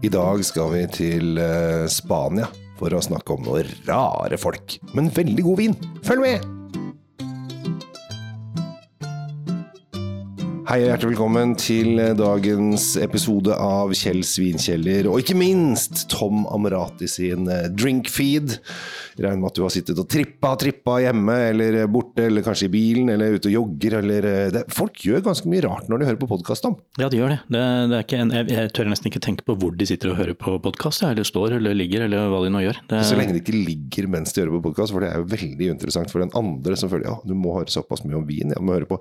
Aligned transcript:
I 0.00 0.08
dag 0.08 0.40
skal 0.48 0.70
vi 0.72 0.86
til 0.88 1.36
eh, 1.36 1.84
Spania 1.92 2.46
for 2.78 2.94
å 2.96 3.02
snakke 3.04 3.34
om 3.34 3.42
noen 3.44 3.68
rare 3.84 4.38
folk, 4.40 4.78
men 4.96 5.10
veldig 5.12 5.44
god 5.44 5.60
vin. 5.60 5.74
Følg 6.06 6.24
med! 6.24 6.46
Hei 10.70 10.78
og 10.84 10.86
hjertelig 10.86 11.10
velkommen 11.10 11.52
til 11.58 12.00
dagens 12.16 12.94
episode 13.02 13.52
av 13.60 13.92
Kjell 13.98 14.22
Svinkjeller, 14.24 15.10
og 15.10 15.20
ikke 15.20 15.36
minst 15.36 16.06
Tom 16.14 16.46
Amrati 16.48 17.10
sin 17.10 17.50
eh, 17.52 17.68
drinkfeed. 17.68 18.56
Regner 19.18 19.40
med 19.40 19.50
at 19.50 19.58
du 19.58 19.62
har 19.64 19.72
sittet 19.74 19.98
og 20.00 20.08
trippa 20.10 20.52
trippa 20.60 20.98
hjemme, 21.02 21.36
eller 21.50 21.80
borte, 21.90 22.26
eller 22.28 22.44
kanskje 22.46 22.68
i 22.68 22.72
bilen, 22.72 23.10
eller 23.14 23.36
ute 23.36 23.50
og 23.50 23.56
jogger, 23.56 23.98
eller 24.00 24.28
eh, 24.28 24.50
det, 24.54 24.64
Folk 24.74 25.00
gjør 25.04 25.24
ganske 25.26 25.50
mye 25.50 25.64
rart 25.64 25.90
når 25.90 26.02
de 26.02 26.08
hører 26.10 26.20
på 26.20 26.30
podkast, 26.30 26.64
Tom. 26.64 26.76
Ja, 27.00 27.10
de 27.10 27.20
gjør 27.20 27.34
det. 27.34 27.40
det, 27.52 27.64
det 27.92 28.00
en, 28.20 28.34
jeg, 28.36 28.48
jeg 28.54 28.72
tør 28.76 28.90
nesten 28.92 29.10
ikke 29.10 29.22
tenke 29.24 29.46
på 29.46 29.56
hvor 29.60 29.74
de 29.76 29.88
sitter 29.88 30.12
og 30.12 30.20
hører 30.20 30.36
på 30.38 30.56
podkast, 30.62 31.04
eller 31.06 31.26
står 31.26 31.58
eller 31.58 31.76
ligger, 31.76 32.06
eller 32.06 32.30
hva 32.32 32.42
de 32.44 32.52
nå 32.54 32.64
gjør. 32.64 32.82
Det, 32.90 33.04
Så 33.08 33.18
lenge 33.18 33.36
de 33.36 33.42
ikke 33.42 33.56
ligger 33.56 34.10
mens 34.12 34.34
de 34.34 34.44
hører 34.44 34.56
på 34.58 34.64
podkast, 34.70 34.94
for 34.94 35.04
det 35.04 35.12
er 35.12 35.22
jo 35.22 35.30
veldig 35.34 35.70
interessant 35.76 36.12
for 36.12 36.24
den 36.24 36.34
andre 36.38 36.78
som 36.80 36.92
føler 36.92 37.10
ja, 37.10 37.16
du 37.26 37.34
må 37.38 37.56
høre 37.58 37.72
såpass 37.72 38.04
mye 38.06 38.18
om 38.20 38.26
vin, 38.28 38.54
jeg 38.54 38.64
må 38.64 38.76
høre 38.76 38.88
på 38.90 39.00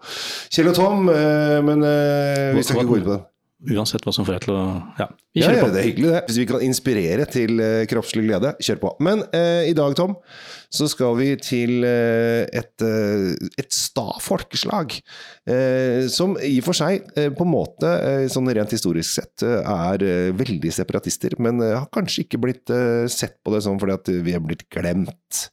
Kjell 0.49 0.71
og 0.71 0.77
Tom, 0.77 1.09
eh, 1.13 1.59
men 1.65 1.83
eh, 1.85 2.55
vi 2.57 2.63
skal 2.65 2.81
ikke 2.81 2.93
gå 2.93 3.01
inn 3.01 3.09
på 3.09 3.17
det. 3.17 3.25
Uansett 3.67 4.05
hva 4.07 4.13
som 4.15 4.23
får 4.27 4.37
deg 4.37 4.45
til 4.45 4.53
å 4.55 4.61
Ja, 4.99 5.07
vi 5.35 5.43
kjører 5.43 5.57
ja, 5.57 5.63
på. 5.63 5.71
det 5.73 5.79
er 5.79 5.87
hyggelig 5.89 6.11
det. 6.13 6.21
Hvis 6.29 6.39
vi 6.39 6.45
kan 6.49 6.63
inspirere 6.63 7.25
til 7.29 7.59
uh, 7.59 7.83
kroppslig 7.91 8.23
glede, 8.25 8.53
kjør 8.63 8.79
på. 8.83 8.91
Men 9.03 9.23
uh, 9.33 9.63
i 9.67 9.75
dag, 9.77 9.95
Tom, 9.99 10.15
så 10.71 10.87
skal 10.91 11.17
vi 11.19 11.27
til 11.43 11.83
uh, 11.83 12.45
et, 12.55 12.85
et 13.59 13.75
sta 13.75 14.07
folkeslag. 14.23 14.95
Som 16.13 16.35
i 16.45 16.59
og 16.61 16.65
for 16.67 16.77
seg, 16.77 17.07
på 17.09 17.45
en 17.45 17.49
måte, 17.49 17.89
sånn 18.29 18.51
rent 18.53 18.73
historisk 18.75 19.09
sett, 19.15 19.41
er 19.41 20.03
veldig 20.37 20.71
separatister. 20.73 21.33
Men 21.41 21.63
har 21.63 21.87
kanskje 21.93 22.27
ikke 22.27 22.41
blitt 22.43 22.73
sett 23.09 23.39
på 23.41 23.55
det 23.55 23.63
sånn 23.65 23.79
fordi 23.81 23.95
at 23.97 24.11
vi 24.27 24.35
er 24.37 24.43
blitt 24.45 24.67
glemt. 24.69 25.47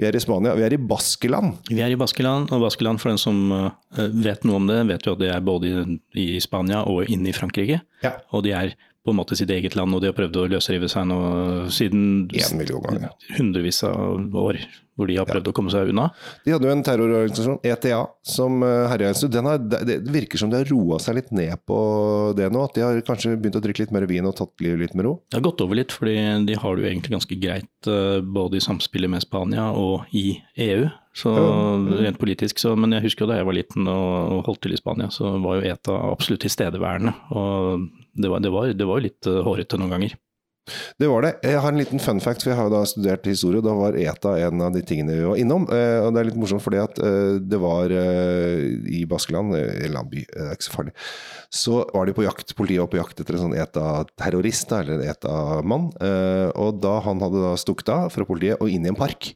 Vi 0.00 0.06
er 0.08 0.16
i 0.16 0.20
Spania, 0.24 0.54
vi 0.56 0.64
er 0.64 0.72
i 0.72 0.80
Baskeland. 0.80 1.58
Vi 1.68 1.82
er 1.84 1.92
i 1.92 1.98
Baskeland, 2.00 2.48
og 2.54 2.62
Baskeland, 2.64 3.00
for 3.02 3.12
den 3.12 3.20
som 3.20 3.52
eh, 3.52 4.06
vet 4.24 4.46
noe 4.48 4.60
om 4.62 4.70
det, 4.70 4.78
vet 4.88 5.04
jo 5.06 5.12
at 5.16 5.20
det 5.20 5.28
er 5.34 5.44
både 5.44 5.72
i, 6.16 6.40
Spania 6.40 6.80
og 6.88 7.10
inne 7.12 7.28
i 7.28 7.36
Frankrike. 7.36 7.82
Ja. 8.04 8.14
Og 8.32 8.46
de 8.46 8.54
er 8.56 8.72
på 9.02 9.12
en 9.12 9.18
måte 9.18 9.36
sitt 9.36 9.50
eget 9.52 9.76
land, 9.76 9.92
og 9.92 10.00
de 10.00 10.08
har 10.08 10.16
prøvd 10.16 10.38
å 10.38 10.46
løsrive 10.54 10.88
seg 10.88 11.08
nå 11.10 11.18
siden 11.74 12.30
hundrevis 13.36 13.82
av 13.88 14.36
år, 14.44 14.60
hvor 14.96 15.08
de 15.08 15.16
har 15.18 15.28
prøvd 15.28 15.50
å 15.50 15.54
komme 15.56 15.72
seg 15.72 15.92
unna. 15.92 16.08
De 16.44 16.54
hadde 16.54 16.68
jo 16.68 16.74
en 16.74 16.84
terrororganisasjon, 16.86 17.60
ETA, 17.64 18.02
som 18.26 18.62
herja 18.62 19.12
en 19.12 19.18
stund. 19.18 19.38
Det 19.72 19.98
virker 20.12 20.40
som 20.40 20.52
de 20.52 20.60
har 20.60 20.68
roa 20.70 20.98
seg 21.02 21.16
litt 21.18 21.32
ned 21.34 21.62
på 21.68 21.78
det 22.36 22.50
nå. 22.52 22.66
At 22.66 22.76
de 22.76 22.84
har 22.84 23.00
kanskje 23.06 23.34
begynt 23.36 23.58
å 23.58 23.64
drikke 23.64 23.86
litt 23.86 23.94
mer 23.94 24.06
vin 24.10 24.28
og 24.28 24.36
tatt 24.38 24.64
livet 24.64 24.82
litt 24.82 24.96
med 24.98 25.08
ro. 25.08 25.14
Det 25.30 25.38
har 25.38 25.46
gått 25.46 25.62
over 25.64 25.78
litt, 25.78 25.94
fordi 25.94 26.16
de 26.46 26.56
har 26.58 26.76
det 26.76 26.84
jo 26.84 26.90
egentlig 26.90 27.16
ganske 27.16 27.38
greit 27.42 27.90
eh, 27.90 28.18
både 28.22 28.58
i 28.58 28.64
samspillet 28.64 29.12
med 29.12 29.24
Spania 29.24 29.70
og 29.76 30.12
i 30.16 30.36
EU. 30.66 30.90
Så 31.16 31.32
rent 32.00 32.16
politisk, 32.20 32.60
så, 32.62 32.72
Men 32.76 32.94
jeg 32.96 33.04
husker 33.04 33.26
jo 33.26 33.32
da 33.32 33.36
jeg 33.36 33.48
var 33.48 33.56
liten 33.56 33.88
og, 33.90 34.38
holdt 34.46 34.62
til 34.64 34.72
i 34.72 34.80
Spania, 34.80 35.10
så 35.12 35.34
var 35.44 35.58
jo 35.58 35.72
ETA 35.74 35.96
absolutt 36.08 36.46
tilstedeværende. 36.46 37.12
Og 37.36 37.88
det 38.16 38.30
var, 38.32 38.44
det 38.44 38.52
var, 38.54 38.72
det 38.76 38.88
var 38.88 39.04
litt 39.04 39.28
eh, 39.28 39.42
hårete 39.44 39.80
noen 39.80 39.96
ganger. 39.96 40.16
Det 40.98 41.08
var 41.10 41.24
det. 41.24 41.32
Jeg 41.42 41.58
har 41.58 41.72
en 41.72 41.80
liten 41.80 41.98
fun 41.98 42.20
fact, 42.22 42.44
for 42.44 42.52
jeg 42.52 42.58
har 42.58 42.68
jo 42.68 42.74
da 42.76 42.82
studert 42.86 43.26
historie. 43.26 43.58
og 43.58 43.66
Da 43.66 43.74
var 43.74 43.98
ETA 43.98 44.34
en 44.46 44.62
av 44.62 44.76
de 44.76 44.82
tingene 44.86 45.16
vi 45.18 45.26
var 45.26 45.40
innom. 45.40 45.66
Eh, 45.66 45.98
Og 46.06 46.12
det 46.14 46.20
er 46.20 46.28
litt 46.30 46.38
morsomt 46.38 46.62
fordi 46.62 46.78
at 46.78 47.00
eh, 47.02 47.40
det 47.42 47.58
var 47.58 47.90
eh, 47.90 48.70
i 48.86 49.02
Baskeland, 49.10 49.56
eller 49.58 50.04
en 50.04 50.12
by, 50.12 50.22
det 50.22 50.46
er 50.46 50.54
ikke 50.54 50.68
så 50.68 50.76
farlig, 50.76 50.94
så 51.52 51.82
var 51.90 52.06
de 52.06 52.14
på 52.16 52.26
jakt, 52.28 52.54
politiet 52.56 52.84
var 52.84 52.92
på 52.92 53.00
jakt 53.00 53.20
etter 53.20 53.36
en 53.36 53.46
sånn 53.48 53.58
ETA-terrorist, 53.58 54.72
eller 54.78 55.00
en 55.00 55.10
ETA-mann. 55.10 55.90
Og 56.56 56.80
da 56.80 56.94
han 57.04 57.20
hadde 57.20 57.42
da 57.42 57.52
stukket 57.60 57.90
av 57.92 58.12
fra 58.14 58.26
politiet 58.28 58.62
og 58.62 58.70
inn 58.70 58.86
i 58.86 58.92
en 58.92 58.98
park. 58.98 59.34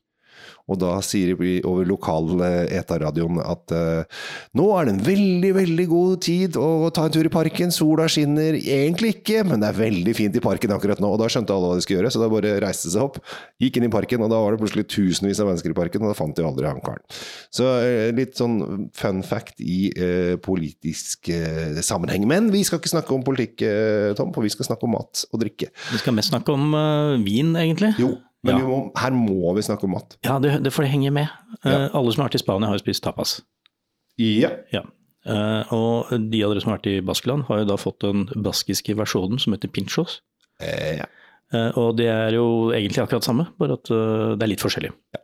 Og 0.67 0.79
da 0.81 0.97
sier 1.05 1.37
de 1.39 1.61
over 1.67 1.87
lokal 1.87 2.33
eh, 2.43 2.79
ETA-radioen 2.81 3.39
at 3.43 3.75
uh, 3.75 4.25
nå 4.59 4.67
er 4.75 4.89
det 4.89 4.95
en 4.97 5.05
veldig, 5.07 5.53
veldig 5.61 5.87
god 5.93 6.17
tid 6.27 6.59
å 6.59 6.91
ta 6.95 7.05
en 7.07 7.15
tur 7.15 7.29
i 7.29 7.33
parken. 7.33 7.71
Sola 7.75 8.09
skinner 8.11 8.59
egentlig 8.59 9.17
ikke, 9.17 9.45
men 9.47 9.63
det 9.63 9.71
er 9.71 9.79
veldig 9.79 10.17
fint 10.19 10.39
i 10.39 10.43
parken 10.43 10.75
akkurat 10.75 11.03
nå. 11.03 11.13
Og 11.15 11.23
da 11.23 11.31
skjønte 11.31 11.55
alle 11.55 11.71
hva 11.71 11.79
de 11.79 11.87
skulle 11.87 12.01
gjøre, 12.01 12.13
så 12.15 12.23
da 12.23 12.31
bare 12.33 12.57
reiste 12.65 12.91
seg 12.91 13.07
opp, 13.07 13.21
gikk 13.63 13.79
inn 13.79 13.87
i 13.87 13.93
parken, 13.95 14.27
og 14.27 14.33
da 14.35 14.43
var 14.43 14.57
det 14.57 14.63
plutselig 14.65 14.89
tusenvis 14.91 15.43
av 15.43 15.53
mennesker 15.53 15.71
i 15.71 15.79
parken, 15.79 16.03
og 16.03 16.11
da 16.11 16.19
fant 16.19 16.35
de 16.35 16.47
aldri 16.51 16.67
han 16.67 16.83
karen. 16.83 17.05
Så 17.55 17.71
uh, 17.71 18.11
litt 18.17 18.35
sånn 18.41 18.59
fun 18.97 19.23
fact 19.27 19.63
i 19.63 19.81
uh, 19.95 20.35
politisk 20.43 21.31
sammenheng. 21.87 22.27
Men 22.27 22.51
vi 22.51 22.65
skal 22.67 22.83
ikke 22.83 22.91
snakke 22.97 23.15
om 23.15 23.23
politikk, 23.27 23.63
Tom, 24.19 24.33
for 24.35 24.43
vi 24.43 24.51
skal 24.53 24.67
snakke 24.67 24.87
om 24.89 24.97
mat 24.97 25.23
og 25.31 25.41
drikke. 25.43 25.71
Vi 25.93 26.01
skal 26.03 26.15
mest 26.17 26.33
snakke 26.33 26.55
om 26.55 26.75
vin, 27.23 27.55
egentlig. 27.59 27.95
Jo, 28.01 28.17
men 28.47 28.59
Ja. 28.61 28.67
må, 28.69 28.79
her 28.97 29.15
må 29.17 29.53
vi 29.57 29.65
snakke 29.67 29.85
om 29.89 29.95
mat. 29.97 30.17
Ja, 30.27 30.39
det, 30.43 30.55
det 30.65 30.73
får 30.75 30.87
det 30.87 30.93
henge 30.95 31.13
med. 31.15 31.29
Ja. 31.65 31.87
Uh, 31.87 31.97
Alle 32.01 32.13
som 32.15 32.23
har 32.23 32.31
vært 32.31 32.39
i 32.41 32.45
Spania, 32.45 32.71
har 32.71 32.79
jo 32.79 32.85
spist 32.85 33.05
tapas. 33.05 33.41
Ja. 34.23 34.51
Ja. 34.73 34.85
Uh, 35.27 35.63
og 35.75 36.13
de 36.31 36.41
av 36.47 36.53
dere 36.55 36.63
som 36.63 36.71
har 36.73 36.79
vært 36.79 36.91
i 36.93 37.01
Baskeland, 37.05 37.47
har 37.49 37.63
jo 37.65 37.69
da 37.73 37.77
fått 37.81 38.01
den 38.07 38.27
baskiske 38.47 38.95
versjonen 38.97 39.41
som 39.43 39.57
heter 39.57 39.69
pinchos. 39.75 40.21
Eh, 40.63 41.01
ja. 41.03 41.07
uh, 41.53 41.71
og 41.83 41.97
det 41.99 42.07
er 42.13 42.37
jo 42.39 42.47
egentlig 42.73 43.03
akkurat 43.03 43.27
samme, 43.27 43.49
bare 43.59 43.77
at 43.81 43.91
det 43.91 44.47
er 44.47 44.53
litt 44.55 44.63
forskjellig. 44.65 44.93
Ja. 45.17 45.23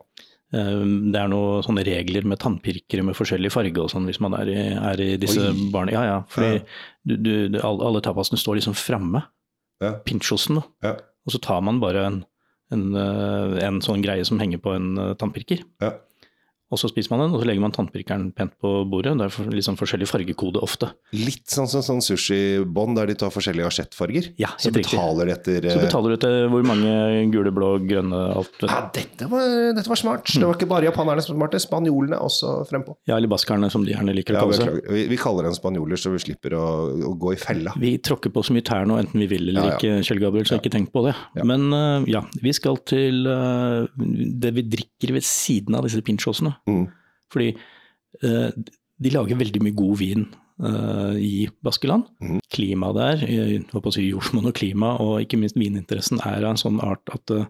det 0.53 1.17
er 1.17 1.29
noen 1.31 1.63
sånne 1.65 1.81
regler 1.87 2.27
med 2.29 2.37
tannpirkere 2.43 3.01
med 3.07 3.15
forskjellig 3.17 3.49
farge 3.49 3.81
og 3.81 3.87
sånn, 3.89 4.05
hvis 4.05 4.19
man 4.21 4.35
er 4.37 4.51
i, 4.53 4.57
er 4.77 5.01
i 5.01 5.07
disse 5.17 5.47
Oi. 5.49 5.69
barna. 5.73 5.95
Ja, 5.95 6.03
ja. 6.05 6.19
Fordi. 6.29 6.59
Du, 7.09 7.15
du, 7.23 7.57
alle, 7.65 8.01
tapasene 8.05 8.37
står 8.37 8.59
liksom 8.59 8.75
framme, 8.77 9.23
Ja. 9.81 9.95
pinchosen, 10.05 10.59
da. 10.61 10.67
Ja. 10.85 10.91
Og 11.25 11.33
så 11.33 11.39
tar 11.41 11.63
man 11.65 11.79
bare 11.81 12.05
en, 12.05 12.19
en, 12.73 12.89
eh, 12.97 13.59
en 13.67 13.79
sånn 13.85 14.03
greie 14.03 14.25
som 14.27 14.41
henger 14.41 14.61
på 14.63 14.73
en 14.75 14.97
eh, 14.97 15.13
tannpirker. 15.19 15.63
Ja. 15.83 15.95
Og 16.73 16.79
så 16.81 16.89
spiser 16.89 17.13
man 17.13 17.21
den, 17.27 17.35
og 17.37 17.43
så 17.43 17.47
legger 17.49 17.61
man 17.63 17.73
tannpirkeren 17.75 18.31
pent 18.35 18.55
på 18.63 18.71
bordet. 18.89 19.13
Det 19.19 19.27
er 19.29 19.51
liksom 19.53 19.77
forskjellig 19.79 20.07
fargekode 20.09 20.61
ofte. 20.65 20.89
Litt 21.13 21.45
sånn 21.53 21.69
som 21.69 21.83
sånn 21.85 22.01
sushibånd 22.03 22.97
der 22.97 23.11
de 23.11 23.15
tar 23.21 23.31
forskjellige 23.33 23.67
asjettfarger. 23.69 24.31
Ja, 24.41 24.49
så 24.57 24.69
helt 24.71 24.79
riktig. 24.81 24.97
betaler 24.97 25.29
de 25.29 25.35
etter 25.37 25.67
Så 25.69 25.77
eh, 25.77 25.85
betaler 25.85 26.13
du 26.13 26.17
etter 26.17 26.37
hvor 26.51 26.65
mange 26.65 26.93
gule, 27.33 27.53
blå, 27.53 27.69
grønne, 27.85 28.21
alt. 28.39 28.57
Ja, 28.65 28.79
dette 28.95 29.27
var, 29.31 29.45
dette 29.77 29.91
var 29.91 29.99
smart. 30.01 30.25
Det 30.33 30.43
var 30.49 30.57
ikke 30.57 30.69
bare 30.71 30.89
japanerne 30.89 31.23
som 31.23 31.35
var 31.37 31.43
smarte, 31.43 31.61
spanjolene 31.63 32.19
også 32.23 32.55
frempå. 32.69 32.97
Ja, 33.09 33.17
eller 33.19 33.29
baskerne, 33.31 33.69
som 33.73 33.85
de 33.85 33.93
gjerne 33.93 34.15
liker 34.17 34.35
å 34.35 34.41
Ja, 34.41 34.45
kalle 34.47 34.57
seg. 34.59 34.89
vi, 34.97 35.05
vi 35.13 35.19
kaller 35.21 35.47
dem 35.47 35.55
spanjoler, 35.57 35.99
så 35.99 36.11
vi 36.13 36.21
slipper 36.23 36.55
å, 36.57 36.63
å 37.11 37.13
gå 37.19 37.35
i 37.35 37.39
fella. 37.41 37.73
Vi 37.79 37.93
tråkker 38.03 38.33
på 38.33 38.43
så 38.47 38.55
mye 38.55 38.65
tær 38.65 38.87
nå, 38.89 38.97
enten 39.01 39.21
vi 39.23 39.29
vil 39.31 39.49
eller 39.51 39.61
Ja, 39.61 39.75
ja. 39.75 39.77
ikke, 39.77 40.07
Kjell 40.09 40.21
Gabriel, 40.23 40.47
så 40.49 40.57
ikke 40.57 40.73
tenk 40.73 40.89
på 40.95 41.05
det. 41.07 41.13
Ja. 41.37 41.45
Men 41.47 41.69
eh, 41.75 42.09
ja, 42.15 42.23
vi 42.41 42.53
skal 42.55 42.79
til 42.89 43.27
eh, 43.29 43.85
det 44.43 44.53
vi 44.57 44.65
drikker 44.77 45.13
ved 45.17 45.25
siden 45.27 45.75
av 45.77 45.85
disse 45.87 46.01
pinchosene. 46.05 46.55
Mm. 46.69 46.87
Fordi 47.33 47.49
eh, 48.23 48.49
de 49.03 49.13
lager 49.13 49.39
veldig 49.39 49.61
mye 49.65 49.77
god 49.77 49.99
vin 49.99 50.25
eh, 50.63 51.15
i 51.19 51.35
Baskeland. 51.65 52.07
Mm. 52.23 52.39
Klimaet 52.53 52.99
der, 52.99 53.27
jeg 53.27 53.63
håper 53.73 53.91
å 53.91 53.95
si 53.95 54.07
jordsmonn 54.09 54.51
og 54.51 54.57
klima, 54.57 54.95
og 55.03 55.21
ikke 55.23 55.39
minst 55.41 55.59
vininteressen, 55.59 56.21
er 56.23 56.43
av 56.43 56.53
en 56.53 56.61
sånn 56.61 56.81
art 56.83 57.13
at 57.15 57.35
eh, 57.35 57.47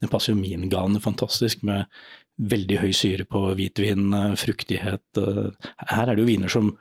den 0.00 0.12
passer 0.12 0.32
jo 0.32 0.40
min 0.40 0.70
fantastisk 1.00 1.62
med 1.66 1.86
veldig 2.40 2.78
høy 2.80 2.92
syre 2.96 3.26
på 3.28 3.50
hvitvin, 3.54 4.12
eh, 4.16 4.36
fruktighet. 4.40 5.04
eh. 5.16 5.50
Her 5.92 6.08
er 6.08 6.14
det 6.14 6.24
jo 6.24 6.30
viner 6.32 6.52
som 6.52 6.72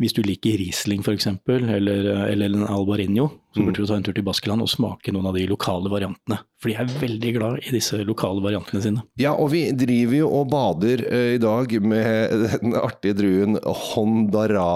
hvis 0.00 0.14
du 0.16 0.22
liker 0.24 0.56
Riesling 0.56 1.02
f.eks., 1.04 1.26
eller, 1.46 2.06
eller 2.32 2.54
en 2.56 2.64
Albarinho, 2.66 3.26
så 3.52 3.60
Mm. 3.60 3.66
burde 3.66 3.82
du 3.82 3.86
ta 3.90 3.96
en 3.98 4.04
tur 4.06 4.14
til 4.14 4.22
Baskeland 4.24 4.62
og 4.62 4.68
smake 4.70 5.10
noen 5.12 5.26
av 5.26 5.34
de 5.34 5.42
lokale 5.50 5.90
variantene. 5.90 6.38
For 6.62 6.70
de 6.70 6.76
er 6.78 6.92
veldig 7.00 7.32
glad 7.34 7.58
i 7.66 7.72
disse 7.74 7.98
lokale 8.06 8.40
variantene 8.44 8.80
sine. 8.84 9.02
Ja, 9.18 9.32
og 9.34 9.50
vi 9.52 9.64
driver 9.76 10.14
jo 10.20 10.28
og 10.38 10.46
bader 10.52 11.02
uh, 11.04 11.34
i 11.34 11.40
dag 11.42 11.74
med 11.82 12.44
den 12.62 12.76
artige 12.78 13.16
druen 13.18 13.58
Hondara, 13.66 14.68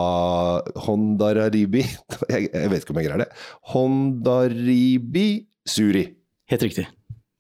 Hondararibi. 0.89 1.84
Jeg, 2.34 2.51
jeg 2.53 2.71
vet 2.72 2.83
ikke 2.84 2.95
om 2.97 3.01
jeg 3.01 3.09
greier 3.09 3.22
det. 3.25 3.31
Hondaribi 3.72 5.27
Suri. 5.66 6.04
Helt 6.51 6.63
riktig. 6.66 6.87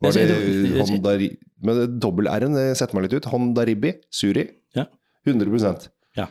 Var 0.04 0.12
det 0.16 0.80
Hondari... 0.80 1.30
Men 1.64 1.98
dobbel 2.00 2.26
R-en 2.28 2.52
det 2.56 2.64
setter 2.76 2.96
meg 2.98 3.06
litt 3.06 3.18
ut. 3.18 3.28
Hondaribi 3.32 3.94
Suri. 4.12 4.46
Ja. 4.76 4.86
100% 5.26 5.88
Ja. 6.18 6.26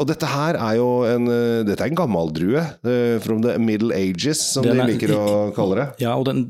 Og 0.00 0.06
dette 0.08 0.24
her 0.32 0.56
er 0.56 0.76
jo 0.78 0.86
en, 1.04 1.26
eh, 1.28 1.62
dette 1.68 1.84
er 1.84 1.90
en 1.90 1.98
gammel 1.98 2.30
drue. 2.32 2.56
eh, 2.88 3.18
From 3.20 3.42
the 3.44 3.58
middle 3.60 3.92
ages, 3.92 4.40
som 4.54 4.64
Den 4.64 4.76
de 4.78 4.82
er- 4.82 4.86
liker 4.88 5.12
å 5.12 5.54
kalle 5.54 5.76
det. 5.76 6.00
Ja, 6.00 6.14
og 6.16 6.24
den, 6.24 6.46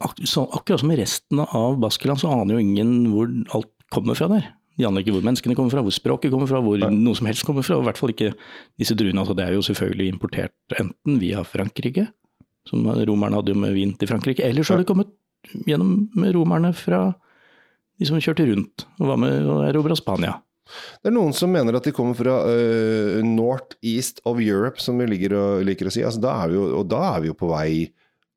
ak 0.00 0.14
så, 0.22 0.44
akkurat 0.54 0.80
som 0.80 0.90
i 0.92 0.96
resten 0.96 1.40
av 1.42 1.80
Baskeland, 1.80 2.20
så 2.22 2.30
aner 2.30 2.54
jo 2.54 2.62
ingen 2.62 3.08
hvor 3.10 3.26
alt 3.54 3.70
kommer 3.90 4.14
fra 4.14 4.28
der. 4.28 4.46
De 4.78 4.84
aner 4.86 5.02
ikke 5.02 5.12
hvor 5.14 5.22
menneskene 5.26 5.54
kommer 5.54 5.70
fra, 5.70 5.82
hvor 5.82 5.92
språket 5.94 6.30
kommer 6.30 6.46
fra, 6.48 6.60
hvor 6.62 6.78
noe 6.78 7.14
som 7.14 7.26
helst 7.26 7.44
kommer 7.44 7.62
fra. 7.64 7.76
og 7.76 7.82
I 7.84 7.86
hvert 7.90 7.98
fall 7.98 8.10
ikke 8.14 8.34
disse 8.78 8.94
druene. 8.94 9.18
Altså, 9.22 9.34
det 9.36 9.48
er 9.48 9.52
jo 9.54 9.62
selvfølgelig 9.62 10.12
importert 10.14 10.50
enten 10.78 11.18
via 11.20 11.42
Frankrike, 11.42 12.08
som 12.66 12.84
romerne 12.84 13.34
hadde 13.34 13.52
jo 13.54 13.58
med 13.60 13.74
vin 13.74 13.92
til 13.94 14.08
Frankrike, 14.08 14.40
eller 14.44 14.62
så 14.62 14.74
har 14.74 14.78
det 14.84 14.86
kommet 14.86 15.08
gjennom 15.66 16.08
romerne 16.34 16.72
fra 16.74 17.14
de 17.98 18.06
som 18.06 18.18
kjørte 18.18 18.46
rundt 18.54 18.84
og 19.00 19.06
var 19.06 19.16
med 19.16 19.46
og 19.46 19.62
erobra 19.68 19.94
Spania. 19.96 20.40
Det 21.02 21.10
er 21.10 21.16
noen 21.16 21.34
som 21.36 21.52
mener 21.52 21.76
at 21.76 21.84
de 21.86 21.92
kommer 21.94 22.16
fra 22.18 22.38
uh, 22.48 23.18
north 23.26 23.76
east 23.84 24.22
of 24.24 24.40
Europe, 24.42 24.80
som 24.82 24.98
vi 25.00 25.10
liker 25.10 25.36
å, 25.36 25.44
liker 25.66 25.90
å 25.90 25.92
si. 25.92 26.04
Altså, 26.06 26.22
da 26.24 26.38
er 26.44 26.52
vi 26.52 26.58
jo, 26.58 26.70
og 26.80 26.88
da 26.90 27.02
er 27.12 27.24
vi 27.24 27.32
jo 27.32 27.38
på 27.38 27.50
vei 27.52 27.68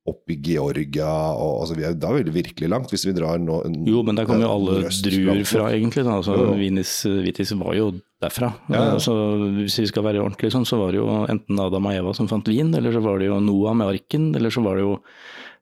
opp 0.07 0.31
i 0.31 0.37
Georgia 0.39 1.07
og 1.35 1.63
altså, 1.63 1.75
vi 1.77 1.85
er, 1.87 1.95
Da 1.99 2.11
er 2.13 2.27
vi 2.27 2.35
virkelig 2.39 2.69
langt, 2.71 2.91
hvis 2.93 3.05
vi 3.07 3.15
drar 3.15 3.39
nå 3.43 3.59
Jo, 3.87 4.03
men 4.07 4.15
der 4.15 4.27
kommer 4.27 4.47
jo 4.47 4.53
alle 4.55 4.91
druer 5.03 5.41
fra, 5.47 5.71
egentlig. 5.75 6.05
Da. 6.07 6.19
Altså, 6.21 6.37
Jo, 6.37 6.51
jo. 6.51 6.59
Vinis 6.61 6.93
Vitis 7.25 7.51
var 7.59 7.75
jo 7.77 7.89
derfra. 8.23 8.53
Ja, 8.71 8.83
ja. 8.93 9.01
Så 9.03 9.13
hvis 9.59 9.77
vi 9.81 9.89
skal 9.91 10.07
være 10.07 10.23
ordentlig 10.23 10.53
sånn, 10.53 10.65
så 10.67 10.79
var 10.79 10.93
det 10.93 11.01
jo 11.01 11.09
enten 11.27 11.59
Adam 11.61 11.89
og 11.89 11.97
Eva 11.97 12.15
som 12.17 12.29
fant 12.31 12.47
vin, 12.49 12.71
eller 12.77 12.95
så 12.95 13.03
var 13.03 13.19
det 13.21 13.29
jo 13.29 13.41
Noah 13.43 13.75
med 13.77 13.91
arken, 13.91 14.31
eller 14.37 14.53
så 14.53 14.63
var 14.65 14.79
det 14.79 14.87
jo 14.87 14.95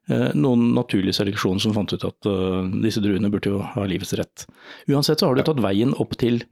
eh, 0.08 0.30
noen 0.38 0.70
naturlig 0.78 1.16
seleksjon 1.18 1.60
som 1.62 1.74
fant 1.76 1.92
ut 1.92 2.06
at 2.08 2.30
uh, 2.30 2.62
disse 2.84 3.02
druene 3.04 3.30
burde 3.32 3.52
jo 3.52 3.60
ha 3.74 3.84
livets 3.90 4.14
rett. 4.16 4.46
Uansett 4.88 5.20
så 5.20 5.28
har 5.28 5.36
du 5.36 5.44
tatt 5.44 5.60
veien 5.64 5.92
opp 6.00 6.16
til 6.22 6.44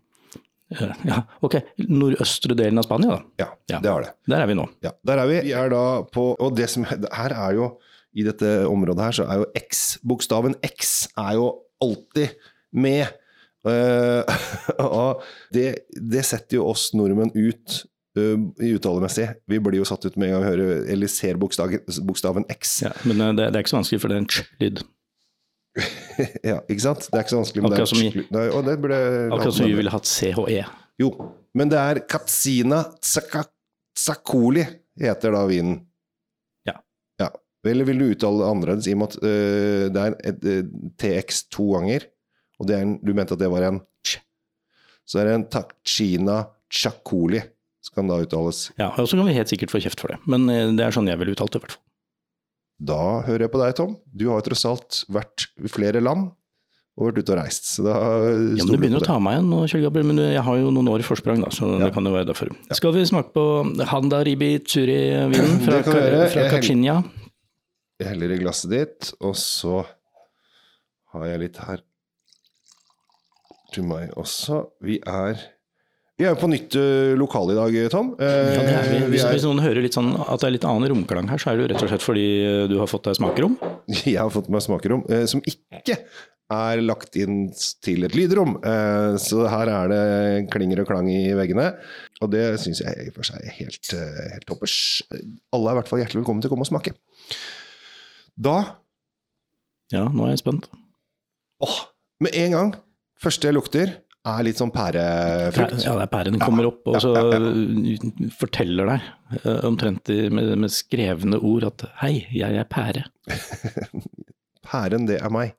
ja, 1.08 1.22
ok, 1.44 1.56
nordøstre 1.88 2.56
delen 2.58 2.78
av 2.80 2.86
Spania, 2.86 3.16
da. 3.16 3.22
Ja, 3.44 3.48
Ja. 3.70 3.80
det 3.80 3.90
har 3.92 4.02
det. 4.06 4.12
Der 4.28 4.42
er 4.42 4.46
vi 4.50 4.54
nå. 4.58 4.66
Ja, 4.84 4.90
der 5.06 5.22
er 5.22 5.30
vi. 5.30 5.40
Vi 5.48 5.52
er 5.56 5.68
da 5.72 5.82
på 6.12 6.24
Og 6.38 6.54
det 6.56 6.68
som 6.72 6.84
her 6.84 7.32
er 7.32 7.54
jo 7.56 7.70
I 8.14 8.22
dette 8.26 8.50
området 8.70 9.04
her 9.04 9.16
så 9.16 9.24
er 9.30 9.40
jo 9.42 9.46
X 9.58 9.98
Bokstaven 10.06 10.54
X 10.62 11.08
er 11.18 11.34
jo 11.38 11.48
alltid 11.82 12.36
med. 12.72 13.06
Uh, 13.66 14.22
og 14.84 15.22
det, 15.54 15.86
det 15.96 16.22
setter 16.26 16.58
jo 16.60 16.66
oss 16.70 16.90
nordmenn 16.94 17.32
ut 17.34 17.78
uh, 18.18 18.36
uttalemessig. 18.60 19.28
Vi 19.50 19.58
blir 19.58 19.80
jo 19.80 19.86
satt 19.88 20.04
ut 20.06 20.16
med 20.20 20.28
en 20.28 20.34
gang 20.36 20.44
vi 20.44 20.50
hører 20.52 20.84
eller 20.94 21.10
ser 21.10 21.38
bokstaven, 21.40 21.80
bokstaven 22.06 22.44
X. 22.54 22.82
Ja, 22.84 22.92
men 23.08 23.20
eh, 23.24 23.32
det, 23.38 23.48
det 23.50 23.58
er 23.58 23.64
ikke 23.64 23.72
så 23.74 23.80
vanskelig, 23.80 24.02
for 24.04 24.12
det 24.12 24.18
er 24.18 24.22
en 24.22 24.30
ch-lyd. 24.30 24.84
Ja, 26.46 26.60
ikke 26.70 26.82
sant? 26.84 27.08
Det 27.10 27.18
er 27.18 27.24
ikke 27.24 27.32
så 27.34 27.40
vanskelig. 27.40 27.64
Akkurat 27.66 27.90
som 27.90 28.02
i- 28.04 28.26
Nei, 28.30 28.44
det 28.68 28.74
burde 28.82 28.98
Akkurat 29.34 29.56
som 29.56 29.66
vi 29.66 29.74
ville 29.80 29.90
hatt 29.90 30.06
CHE. 30.06 30.60
Jo, 31.02 31.08
men 31.58 31.72
det 31.72 31.78
er 31.80 32.00
Katsina 32.06 32.84
Tsakoli 33.94 34.62
heter 35.00 35.34
da 35.34 35.42
vinen. 35.50 35.80
Ja. 36.68 36.76
ja. 37.20 37.28
Eller 37.66 37.88
vil 37.88 37.98
du 37.98 38.06
uttale 38.12 38.42
det 38.42 38.50
annerledes, 38.52 38.88
i 38.90 38.94
og 38.94 39.00
med 39.02 39.08
at 39.14 39.16
uh, 39.24 39.86
det 39.94 40.04
er 40.04 40.16
et, 40.30 40.44
øh, 40.52 40.62
TX 41.00 41.42
to 41.54 41.66
ganger, 41.74 42.06
og 42.60 42.68
det 42.70 42.78
en, 42.78 42.94
du 43.02 43.10
mente 43.16 43.34
at 43.34 43.42
det 43.42 43.50
var 43.50 43.66
en 43.66 43.80
ch. 44.06 44.18
Så 45.08 45.20
er 45.20 45.30
det 45.30 45.34
en 45.40 45.48
Takchina 45.50 46.38
Tsakoli, 46.70 47.42
som 47.84 47.98
kan 47.98 48.10
da 48.12 48.20
uttales. 48.22 48.68
Ja, 48.78 48.92
og 48.94 49.08
så 49.10 49.18
kan 49.18 49.26
vi 49.26 49.34
helt 49.36 49.50
sikkert 49.50 49.74
få 49.74 49.82
kjeft 49.82 50.02
for 50.02 50.14
det, 50.14 50.20
men 50.30 50.46
eh, 50.52 50.70
det 50.76 50.86
er 50.86 50.94
sånn 50.94 51.10
jeg 51.10 51.18
ville 51.20 51.34
uttalt 51.34 51.54
det, 51.56 51.62
i 51.62 51.64
hvert 51.66 51.76
fall. 51.76 51.82
Da 52.84 53.00
hører 53.24 53.46
jeg 53.46 53.52
på 53.54 53.60
deg, 53.62 53.74
Tom. 53.78 53.94
Du 54.12 54.26
har 54.28 54.40
jo 54.42 54.48
tross 54.50 54.64
alt 54.68 54.98
vært 55.12 55.46
i 55.64 55.70
flere 55.72 56.02
land 56.04 56.32
og 56.94 57.08
vært 57.08 57.22
ute 57.24 57.32
og 57.34 57.38
reist. 57.40 57.64
Så 57.72 57.82
da 57.86 57.94
Ja, 57.96 58.62
men 58.66 58.70
Du 58.70 58.76
begynner 58.78 59.00
å 59.02 59.06
ta 59.06 59.16
meg 59.22 59.38
igjen 59.38 59.48
nå, 59.50 59.62
Kjell 59.70 59.82
Gabriel, 59.86 60.06
men 60.12 60.20
jeg 60.22 60.42
har 60.46 60.58
jo 60.60 60.70
noen 60.74 60.90
år 60.92 61.02
forsprang, 61.06 61.40
da, 61.42 61.48
så 61.50 61.70
Ja. 61.78 61.86
det 61.86 61.94
kan 61.96 62.04
jo 62.06 62.12
være 62.12 62.28
derfor. 62.28 62.52
Skal 62.72 62.92
vi 62.92 63.02
smake 63.08 63.32
på 63.34 63.44
Handa 63.88 64.22
Ribi 64.22 64.58
Tsuri-vinen 64.60 65.60
fra, 65.64 65.80
fra 65.82 66.00
Jeg 66.28 66.50
Kachinia? 66.52 67.02
Jeg 67.98 68.08
heller 68.08 68.30
i 68.34 68.38
glasset 68.38 68.70
ditt, 68.70 69.12
og 69.20 69.34
så 69.34 69.84
har 71.14 71.26
jeg 71.26 71.40
litt 71.40 71.56
her 71.56 71.80
til 73.72 73.84
meg 73.84 74.10
også. 74.18 74.66
Vi 74.82 75.00
er 75.06 75.38
vi 76.18 76.26
er 76.26 76.30
jo 76.34 76.38
på 76.38 76.48
nytt 76.50 76.76
ø, 76.78 76.84
lokale 77.18 77.54
i 77.54 77.58
dag, 77.58 77.76
Tom. 77.90 78.12
Eh, 78.22 78.52
Ja, 78.54 78.60
er 78.78 78.86
vi. 78.90 78.98
vi 79.02 79.08
Hvis, 79.16 79.24
hvis 79.34 79.46
noen 79.48 79.62
hører 79.64 79.82
litt 79.82 79.96
sånn 79.96 80.12
at 80.14 80.38
det 80.42 80.46
er 80.48 80.54
litt 80.54 80.66
annen 80.68 80.86
romklang 80.92 81.26
her, 81.30 81.40
så 81.42 81.50
er 81.50 81.58
det 81.58 81.64
jo 81.64 81.72
rett 81.72 81.82
og 81.86 81.90
slett 81.90 82.04
fordi 82.06 82.26
eh, 82.44 82.60
du 82.70 82.76
har 82.78 82.90
fått 82.90 83.08
deg 83.08 83.18
smakerom. 83.18 83.56
jeg 84.04 84.20
har 84.20 84.30
fått 84.34 84.50
meg 84.54 84.62
smakerom, 84.62 85.02
eh, 85.10 85.24
som 85.30 85.42
ikke 85.42 85.98
er 86.54 86.82
lagt 86.84 87.16
inn 87.18 87.48
til 87.82 88.04
et 88.06 88.14
lydrom. 88.14 88.54
Eh, 88.62 89.16
så 89.18 89.46
her 89.50 89.70
er 89.72 89.90
det 89.90 90.02
klinger 90.54 90.84
og 90.84 90.90
klang 90.92 91.08
i 91.10 91.32
veggene. 91.34 91.70
Og 92.22 92.30
det 92.30 92.44
syns 92.62 92.84
jeg 92.84 92.94
i 92.94 93.10
og 93.10 93.16
for 93.18 93.26
seg 93.26 93.42
er 93.42 93.56
helt, 93.58 93.90
eh, 93.96 94.22
helt 94.36 94.46
toppers. 94.46 94.76
Alle 95.56 95.72
er 95.72 95.74
i 95.74 95.80
hvert 95.80 95.90
fall 95.90 96.02
hjertelig 96.04 96.22
velkommen 96.22 96.44
til 96.44 96.52
å 96.52 96.54
komme 96.54 96.66
og 96.68 96.70
smake. 96.70 96.94
Da 98.38 98.56
Ja, 99.92 100.06
nå 100.10 100.28
er 100.28 100.34
jeg 100.36 100.44
spent. 100.44 100.70
Åh, 101.64 101.76
med 102.22 102.34
en 102.38 102.54
gang. 102.54 102.74
Første 103.24 103.48
jeg 103.48 103.54
lukter, 103.56 103.92
er 104.24 104.44
litt 104.46 104.60
sånn 104.60 104.72
pærefrukt. 104.74 105.82
Ja, 105.84 105.96
det 105.98 106.06
er 106.06 106.12
pæren 106.12 106.38
kommer 106.40 106.68
opp 106.70 106.88
og 106.88 107.00
så 107.02 107.12
forteller 108.38 108.88
deg 108.94 109.42
eh, 109.42 109.60
omtrent 109.68 110.08
med, 110.32 110.54
med 110.64 110.72
skrevne 110.72 111.40
ord 111.44 111.68
at 111.68 111.86
hei, 112.00 112.14
jeg 112.32 112.60
er 112.60 112.68
pære. 112.70 113.04
Pæren, 114.64 115.04
det 115.10 115.20
er 115.20 115.32
meg. 115.32 115.52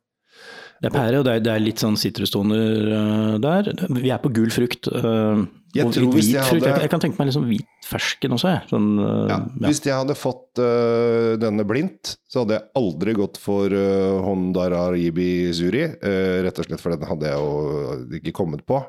Det 0.81 0.89
er 0.89 0.93
pære, 0.95 1.19
og 1.21 1.25
det 1.27 1.33
er, 1.37 1.43
det 1.45 1.51
er 1.53 1.61
litt 1.63 1.79
sånn 1.81 1.95
sitrustoner 1.97 2.89
uh, 2.91 3.35
der. 3.41 3.69
Vi 3.95 4.09
er 4.11 4.19
på 4.21 4.31
gul 4.35 4.51
frukt. 4.51 4.89
uh, 4.91 5.45
Jeg 5.75 5.85
og 5.87 5.95
hvit 5.95 6.33
jeg 6.33 6.43
frukt. 6.43 6.65
Hadde- 6.67 6.81
jeg 6.83 6.91
kan 6.91 7.03
tenke 7.03 7.19
meg 7.21 7.29
liksom 7.29 7.45
hvit 7.47 7.87
fersken 7.87 8.35
også, 8.35 8.51
jeg. 8.51 8.65
Sånn, 8.73 8.89
uh, 8.99 9.27
Ja, 9.31 9.37
ja. 9.39 9.69
Hvis 9.69 9.79
jeg 9.87 9.95
hadde 9.95 10.17
fått 10.19 10.59
uh, 10.59 11.35
denne 11.41 11.63
blindt, 11.67 12.17
så 12.27 12.43
hadde 12.43 12.57
jeg 12.59 12.67
aldri 12.81 13.15
gått 13.15 13.39
for 13.41 13.71
uh, 13.71 14.19
Hondara 14.25 14.83
Ribi 14.91 15.29
Zuri. 15.55 15.85
Uh, 16.03 16.43
rett 16.45 16.59
og 16.59 16.67
slett 16.67 16.83
for 16.83 16.91
den 16.95 17.07
hadde 17.07 17.31
jeg 17.31 17.39
jo 17.39 18.19
ikke 18.19 18.35
kommet 18.43 18.65
på. 18.67 18.81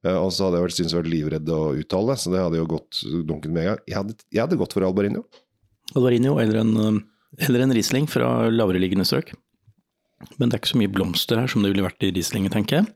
Eh, 0.00 0.16
og 0.16 0.30
så 0.32 0.46
hadde 0.46 0.56
jeg 0.56 0.64
vært, 0.64 0.74
syntes 0.78 0.94
jeg 0.94 1.02
vært 1.02 1.12
livredd 1.12 1.50
å 1.52 1.60
uttale, 1.76 2.14
så 2.16 2.30
det 2.32 2.40
hadde 2.40 2.56
jo 2.56 2.66
gått 2.70 3.02
dunket 3.28 3.52
med 3.52 3.62
en 3.66 3.68
gang. 3.74 3.80
Jeg 3.90 3.98
hadde, 3.98 4.14
jeg 4.32 4.40
hadde 4.40 4.56
gått 4.56 4.72
for 4.72 4.86
Albarino. 4.86 5.26
Albarino 5.92 6.38
eller 6.40 6.62
en, 6.62 7.02
eller 7.44 7.64
en 7.66 7.74
Riesling 7.76 8.06
fra 8.08 8.48
lavereliggende 8.48 9.04
strøk. 9.04 9.34
Men 10.36 10.48
det 10.48 10.56
er 10.56 10.60
ikke 10.62 10.74
så 10.74 10.80
mye 10.80 10.92
blomster 10.92 11.40
her 11.40 11.50
som 11.50 11.64
det 11.64 11.72
ville 11.72 11.86
vært 11.86 12.04
i 12.04 12.12
Rieslinger, 12.16 12.52
tenker 12.52 12.80
jeg. 12.80 12.90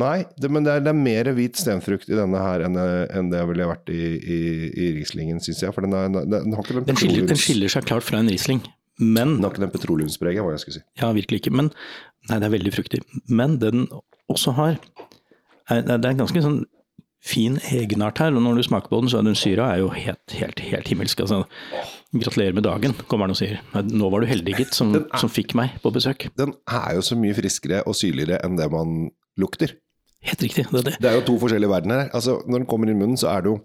Nei, 0.00 0.20
det, 0.38 0.50
men 0.54 0.62
det 0.62 0.76
er, 0.76 0.82
det 0.86 0.92
er 0.92 0.98
mer 0.98 1.32
hvit 1.34 1.58
stenfrukt 1.58 2.10
i 2.12 2.14
denne 2.14 2.38
her 2.38 2.62
enn, 2.62 2.76
eh, 2.78 3.08
enn 3.18 3.30
det 3.32 3.40
ville 3.48 3.66
vært 3.66 3.90
i, 3.90 4.02
i, 4.20 4.42
i 4.70 4.90
Rieslingen, 5.00 5.40
syns 5.42 5.64
jeg. 5.64 5.74
For 5.74 5.82
den, 5.86 5.96
er, 5.98 6.12
den, 6.14 6.28
den 6.30 6.54
har 6.54 6.62
ikke 6.62 6.76
den, 6.78 6.86
Den 6.92 7.00
skiller, 7.00 7.26
den 7.32 7.40
skiller 7.40 7.72
seg 7.74 7.88
klart 7.88 8.06
fra 8.06 8.20
en 8.22 8.30
Riesling, 8.30 8.62
men 9.00 9.38
den 9.38 9.46
har 9.46 9.50
ikke 9.50 9.64
den 9.64 9.72
petroleumspreget, 9.74 10.44
hva 10.46 10.54
jeg 10.54 10.62
skulle 10.62 10.78
si. 10.78 10.84
Ja, 11.00 11.10
virkelig 11.16 11.42
ikke. 11.42 11.54
Men 11.58 11.72
Nei, 12.28 12.36
det 12.36 12.46
er 12.46 12.52
veldig 12.52 12.74
fruktig. 12.74 13.00
Men 13.32 13.56
det 13.62 13.72
den 13.74 13.88
også 14.30 14.52
har 14.58 14.76
er, 14.76 15.80
Det 15.82 15.96
er 15.96 16.12
en 16.12 16.22
ganske 16.22 16.42
sånn 16.44 16.60
fin 17.20 17.58
egenart 17.68 18.20
her, 18.22 18.32
og 18.32 18.44
når 18.44 18.60
du 18.60 18.66
smaker 18.68 18.92
på 18.92 19.00
den, 19.02 19.10
så 19.12 19.18
er 19.20 19.26
den 19.26 19.38
syra 19.38 19.72
er 19.74 19.82
jo 19.82 19.90
helt, 19.92 20.36
helt, 20.36 20.60
helt 20.70 20.88
himmelsk. 20.88 21.20
Altså, 21.24 21.42
gratulerer 22.12 22.56
med 22.56 22.64
dagen, 22.66 22.94
kommer 23.06 23.28
han 23.28 23.34
og 23.34 23.38
sier. 23.38 23.60
Nei, 23.74 23.84
Nå 23.94 24.08
var 24.10 24.24
du 24.24 24.30
heldig, 24.30 24.56
gitt, 24.58 24.74
som, 24.74 24.92
som 25.20 25.30
fikk 25.30 25.54
meg 25.58 25.76
på 25.82 25.92
besøk. 25.94 26.26
Den 26.38 26.56
er 26.66 26.96
jo 26.98 27.04
så 27.06 27.18
mye 27.18 27.36
friskere 27.36 27.84
og 27.86 27.96
syrligere 27.98 28.40
enn 28.46 28.58
det 28.58 28.66
man 28.72 29.10
lukter. 29.40 29.76
Helt 30.26 30.42
riktig. 30.44 30.66
Det 30.68 30.80
er 30.82 30.88
det. 30.90 30.96
Det 31.00 31.10
er 31.10 31.18
jo 31.20 31.26
to 31.30 31.36
forskjellige 31.40 31.70
verdener 31.70 32.02
her. 32.02 32.10
Altså, 32.16 32.40
når 32.46 32.62
den 32.62 32.68
kommer 32.70 32.90
i 32.90 32.96
munnen, 32.96 33.18
så 33.20 33.30
er 33.32 33.44
det 33.44 33.54
jo 33.54 33.60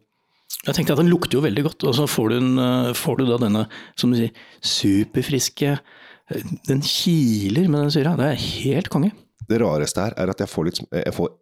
Jeg 0.67 0.77
tenkte 0.77 0.93
at 0.93 1.01
den 1.01 1.09
lukter 1.09 1.39
jo 1.39 1.43
veldig 1.43 1.63
godt, 1.65 1.83
og 1.89 1.95
så 1.97 2.05
får 2.07 2.29
du, 2.31 2.35
en, 2.37 2.51
eh, 2.61 2.93
får 2.95 3.17
du 3.19 3.25
da 3.27 3.39
denne, 3.41 3.65
som 3.97 4.13
du 4.13 4.19
sier, 4.19 4.31
superfriske 4.61 5.73
eh, 5.73 6.53
Den 6.69 6.85
kiler 6.85 7.67
med 7.67 7.87
den 7.87 7.93
syra. 7.97 8.15
Det 8.19 8.29
er 8.29 8.45
helt 8.45 8.89
konge. 8.93 9.11
Det 9.49 9.59
rareste 9.61 10.05
her 10.05 10.15
er 10.21 10.31
at 10.31 10.41
jeg 10.41 10.49
får 10.49 10.69
litt 10.69 10.79
Jeg 10.93 11.13
får 11.13 11.33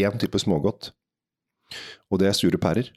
én 0.00 0.20
type 0.22 0.38
smågodt, 0.38 0.92
og 2.12 2.20
det 2.20 2.30
er 2.30 2.36
sure 2.36 2.60
pærer. 2.60 2.92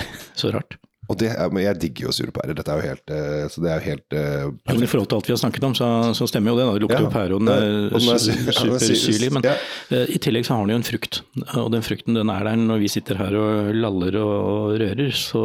Så 0.38 0.50
rart. 0.52 0.80
Og 1.06 1.18
det 1.20 1.28
men 1.54 1.62
jeg 1.62 1.78
digger 1.82 2.08
jo 2.08 2.14
sure 2.14 2.32
pærer. 2.34 2.56
Dette 2.58 2.72
er 2.72 2.80
jo 2.80 2.88
helt 2.90 3.12
eh, 3.14 3.44
Så 3.52 3.62
det 3.62 3.70
er 3.70 3.78
jo 3.78 3.84
helt 3.86 4.16
eh, 4.16 4.46
Ja, 4.48 4.74
men 4.74 4.82
I 4.82 4.88
forhold 4.90 5.10
til 5.10 5.18
alt 5.20 5.28
vi 5.30 5.34
har 5.34 5.40
snakket 5.42 5.66
om, 5.68 5.76
så, 5.78 5.90
så 6.18 6.26
stemmer 6.30 6.52
jo 6.52 6.58
det. 6.58 6.66
Da. 6.66 6.72
Det 6.74 6.82
lukter 6.86 6.98
Ja. 6.98 7.04
jo 7.06 7.12
pære, 7.14 7.36
og 7.36 7.44
den 7.44 7.52
er, 7.52 7.66
er 7.90 8.16
er 8.16 8.24
supersyrlig. 8.24 9.30
Men 9.36 9.46
ja. 9.46 9.54
uh, 9.92 10.02
i 10.10 10.18
tillegg 10.22 10.48
så 10.48 10.56
har 10.56 10.66
den 10.66 10.74
jo 10.74 10.80
en 10.80 10.88
frukt, 10.88 11.20
og 11.54 11.70
den 11.74 11.86
frukten 11.86 12.18
den 12.18 12.32
er 12.32 12.48
der 12.48 12.58
når 12.58 12.82
vi 12.82 12.90
sitter 12.90 13.20
her 13.20 13.36
og 13.38 13.74
laller 13.76 14.18
og 14.22 14.80
rører, 14.80 15.12
så 15.14 15.44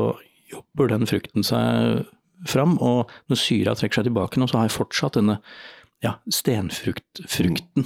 jobber 0.52 0.92
den 0.96 1.08
frukten 1.10 1.46
seg 1.46 2.02
fram. 2.50 2.78
Og 2.82 3.12
når 3.30 3.40
syra 3.40 3.76
trekker 3.78 4.02
seg 4.02 4.10
tilbake 4.10 4.42
nå, 4.42 4.50
så 4.50 4.62
har 4.62 4.70
jeg 4.70 4.78
fortsatt 4.80 5.20
denne 5.20 5.38
ja, 6.02 6.16
stenfrukten 6.34 7.86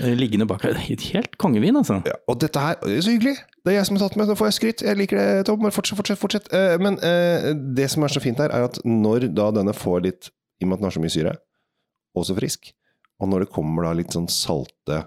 eh, 0.00 0.14
liggende 0.16 0.48
bak 0.48 0.64
her. 0.64 0.78
Helt 0.80 1.36
kongevin, 1.40 1.76
altså. 1.76 2.00
Ja, 2.08 2.16
og 2.28 2.40
dette 2.40 2.62
her 2.62 2.80
det 2.84 2.96
er 2.96 3.04
så 3.04 3.14
hyggelig! 3.16 3.36
Det 3.68 3.74
er 3.74 3.82
jeg 3.82 3.88
som 3.90 3.98
har 3.98 4.06
tatt 4.06 4.16
med, 4.16 4.30
nå 4.30 4.34
får 4.38 4.48
jeg 4.48 4.56
skryt. 4.56 4.82
Jeg 4.86 4.96
liker 4.96 5.18
det, 5.20 5.26
Tom. 5.44 5.60
Bare 5.60 5.74
fortsett, 5.76 5.98
fortsett, 5.98 6.20
fortsett. 6.22 6.46
Eh, 6.56 6.78
Men 6.80 6.96
eh, 7.04 7.50
det 7.76 7.90
som 7.92 8.06
er 8.06 8.14
så 8.14 8.22
fint 8.24 8.40
her, 8.40 8.48
er 8.54 8.64
at 8.70 8.78
når 8.88 9.26
da 9.36 9.50
denne 9.58 9.74
får 9.76 10.00
litt 10.06 10.30
I 10.58 10.64
og 10.64 10.70
med 10.70 10.78
at 10.78 10.80
den 10.80 10.88
har 10.88 10.94
så 10.96 11.02
mye 11.04 11.12
syre, 11.12 11.34
og 12.16 12.24
så 12.24 12.34
frisk, 12.38 12.70
og 13.20 13.28
når 13.28 13.44
det 13.44 13.50
kommer 13.52 13.84
da 13.84 13.92
litt 13.98 14.14
sånn 14.16 14.30
salte 14.32 15.02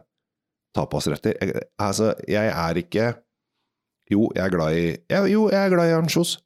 tapasretter 0.77 1.33
jeg, 1.41 1.65
Altså, 1.81 2.13
jeg 2.29 2.47
er 2.53 2.79
ikke 2.79 3.09
Jo, 4.13 4.29
jeg 4.35 4.43
er 4.45 4.53
glad 4.53 4.77
i 4.77 4.85
jeg, 5.09 5.31
Jo, 5.33 5.47
jeg 5.51 5.59
er 5.65 5.73
glad 5.73 5.89
i 5.89 5.95
ansjos. 5.97 6.37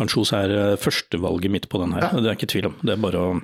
Ansjos 0.00 0.30
er 0.38 0.54
eh, 0.54 0.76
førstevalget 0.80 1.52
mitt 1.52 1.66
på 1.72 1.82
den 1.82 1.96
her, 1.96 2.06
det 2.14 2.30
er 2.30 2.38
ikke 2.38 2.48
tvil 2.54 2.70
om. 2.70 2.78
Det 2.84 2.94
er 2.94 3.02
bare 3.02 3.24
å 3.26 3.34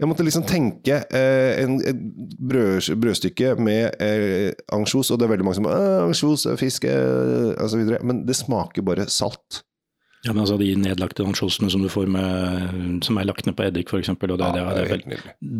Jeg 0.00 0.10
måtte 0.10 0.24
liksom 0.26 0.42
tenke 0.48 0.96
eh, 1.14 1.60
en, 1.62 1.76
et 1.86 2.00
brød, 2.42 2.88
brødstykke 2.98 3.52
med 3.62 3.94
eh, 4.02 4.50
ansjos, 4.74 5.12
og 5.14 5.20
det 5.20 5.28
er 5.28 5.34
veldig 5.36 5.46
mange 5.46 5.60
som 5.60 5.68
«Åh, 5.70 6.00
ansjos, 6.08 6.48
fisk 6.58 6.88
eh, 6.90 7.52
osv. 7.62 7.94
Men 8.02 8.24
det 8.26 8.34
smaker 8.40 8.82
bare 8.86 9.06
salt. 9.12 9.62
Ja, 10.24 10.32
men 10.32 10.40
altså 10.40 10.56
De 10.56 10.70
nedlagte 10.80 11.24
ansjosene 11.26 11.68
som 11.70 11.82
du 11.84 11.90
får 11.92 12.08
med, 12.10 13.02
som 13.04 13.18
er 13.20 13.26
lagt 13.28 13.44
ned 13.46 13.56
på 13.58 13.66
eddik 13.66 13.90
f.eks. 13.92 14.08
Ja, 14.08 14.52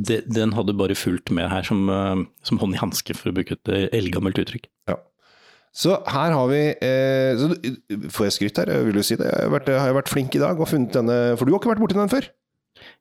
Det, 0.09 0.23
den 0.33 0.55
hadde 0.57 0.77
bare 0.79 0.97
fulgt 0.97 1.31
med 1.37 1.51
her 1.53 1.67
som, 1.69 1.85
eh, 1.93 2.23
som 2.49 2.61
hånd 2.63 2.77
i 2.77 2.81
hanske, 2.81 3.17
for 3.19 3.31
å 3.31 3.37
bruke 3.37 3.59
et 3.59 3.71
eh, 3.73 3.91
eldgammelt 3.95 4.41
uttrykk. 4.41 4.71
Ja. 4.91 4.97
Så 5.75 5.99
her 6.07 6.31
har 6.31 6.47
vi 6.51 6.63
eh, 6.71 7.35
så, 7.35 7.49
Får 8.15 8.29
jeg 8.29 8.35
skryt 8.37 8.61
her? 8.63 8.71
Vil 8.87 8.95
du 8.95 9.03
si 9.03 9.17
det? 9.19 9.27
Jeg 9.27 9.49
har, 9.49 9.53
vært, 9.57 9.71
har 9.75 9.91
jeg 9.91 9.97
vært 9.97 10.13
flink 10.13 10.37
i 10.39 10.43
dag 10.43 10.61
og 10.63 10.71
funnet 10.71 10.95
denne 10.95 11.17
For 11.35 11.49
du 11.49 11.51
har 11.51 11.59
ikke 11.59 11.73
vært 11.73 11.83
borti 11.83 11.99
den 11.99 12.13
før? 12.13 12.29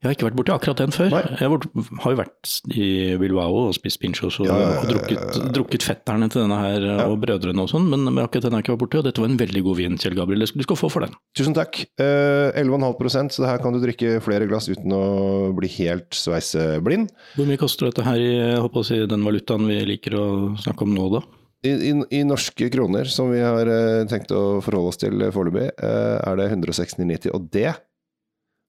Jeg 0.04 0.10
har 0.10 0.16
ikke 0.18 0.26
vært 0.28 0.36
borti 0.36 0.52
akkurat 0.52 0.80
den 0.84 0.92
før. 0.92 1.10
Nei. 1.14 1.22
Jeg 1.40 1.48
har 1.48 1.52
vært- 1.54 2.00
har 2.04 2.12
jo 2.12 2.18
vært 2.20 2.54
i 2.76 2.88
Bilbao 3.22 3.54
og 3.70 3.74
spist 3.74 4.02
pinchos 4.02 4.36
og, 4.42 4.48
Ja, 4.50 4.58
ja, 4.60 4.68
ja, 4.74 4.80
og 4.82 4.90
drukket, 4.92 5.54
drukket 5.56 5.82
fetterne 5.88 6.28
til 6.30 6.42
denne 6.44 6.58
her 6.60 7.08
og 7.08 7.22
brødrene 7.24 7.64
og 7.64 7.70
sånn, 7.72 7.88
men 7.88 8.04
men 8.04 8.20
akkurat 8.28 8.44
den 8.44 8.52
har 8.52 8.60
jeg 8.62 8.66
ikke 8.68 8.76
vært 8.76 8.84
borti, 8.84 8.98
og 9.00 9.06
dette 9.08 9.22
var 9.24 9.30
en 9.32 9.38
veldig 9.40 9.64
god 9.64 9.78
vin, 9.80 9.96
Kjell 9.98 10.16
Gabriel. 10.20 10.44
Du 10.44 10.64
skal 10.68 10.76
få 10.76 10.92
for 10.92 11.00
den. 11.08 11.16
Tusen 11.40 11.56
takk. 11.56 11.86
Eh, 11.98 12.52
11,5% 12.60 13.32
så 13.32 13.46
her 13.48 13.58
kan 13.64 13.72
du 13.72 13.80
drikke 13.80 14.20
flere 14.22 14.46
glass 14.46 14.68
uten 14.68 14.92
å 14.92 15.56
bli 15.56 15.70
helt 15.80 16.10
sveiseblind. 16.12 17.10
Hvor 17.38 17.48
mye 17.48 17.58
koster 17.58 17.88
dette 17.90 18.04
her 18.04 18.20
i 18.20 18.60
håper 18.60 18.84
å 18.84 18.86
si, 18.86 19.00
den 19.08 19.24
valutaen 19.24 19.66
vi 19.66 19.80
liker 19.88 20.20
å 20.20 20.28
snakke 20.60 20.82
om 20.84 20.94
nå, 20.94 21.08
da? 21.16 21.24
I, 21.64 21.70
i, 21.80 21.92
I 22.20 22.24
norske 22.28 22.68
kroner, 22.70 23.06
som 23.08 23.32
vi 23.32 23.40
har 23.40 23.64
eh, 23.72 24.04
tenkt 24.12 24.34
å 24.36 24.60
forholde 24.62 24.90
oss 24.92 25.00
til 25.00 25.16
foreløpig, 25.32 25.70
eh, 25.80 26.20
er 26.28 26.36
det 26.36 26.50
169,90. 26.52 27.32
Og 27.34 27.48
det, 27.56 27.72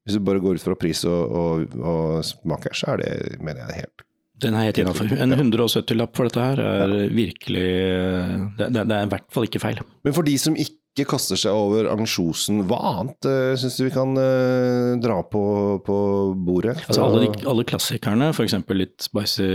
hvis 0.05 0.19
du 0.19 0.25
bare 0.25 0.43
går 0.43 0.59
ut 0.59 0.65
fra 0.65 0.77
pris 0.79 1.05
og, 1.09 1.37
og, 1.41 1.77
og 1.81 2.25
smaker, 2.27 2.77
så 2.77 2.95
er 2.95 3.05
det, 3.05 3.13
mener 3.41 3.65
jeg, 3.65 3.85
helt 3.85 4.07
Den 4.45 4.57
er 4.59 4.69
helt 4.69 4.81
innafor. 4.83 5.09
En 5.17 5.33
170-lapp 5.33 6.17
for 6.17 6.29
dette 6.29 6.45
her 6.45 6.61
er 6.61 6.97
virkelig 7.15 7.69
det, 8.59 8.69
det, 8.75 8.83
det 8.91 8.97
er 8.97 9.07
i 9.07 9.13
hvert 9.15 9.31
fall 9.33 9.49
ikke 9.49 9.63
feil. 9.63 9.81
Men 10.05 10.17
for 10.17 10.27
de 10.27 10.35
som 10.41 10.59
ikke 10.61 11.07
kaster 11.09 11.41
seg 11.41 11.57
over 11.57 11.89
ansjosen, 11.91 12.61
hva 12.69 12.83
annet 12.91 13.27
uh, 13.31 13.55
syns 13.59 13.81
du 13.81 13.87
vi 13.87 13.95
kan 13.95 14.13
eh, 14.21 14.93
dra 15.03 15.17
på, 15.27 15.43
på 15.87 15.97
bordet? 16.37 16.77
Altså 16.85 17.09
alle, 17.09 17.25
de, 17.25 17.47
alle 17.51 17.65
klassikerne, 17.67 18.29
f.eks. 18.37 18.61
litt 18.77 19.09
spicy 19.09 19.49